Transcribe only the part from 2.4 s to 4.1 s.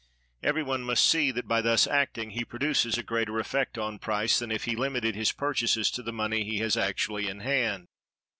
produces a greater effect on